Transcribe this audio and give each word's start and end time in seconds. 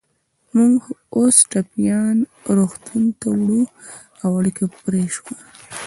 موږ 0.55 0.79
اوس 1.15 1.35
ټپیان 1.51 2.17
روغتونونو 2.57 3.11
ته 3.19 3.27
وړو، 3.33 3.61
او 4.23 4.29
اړیکه 4.39 4.65
پرې 4.81 5.03
شوه. 5.15 5.35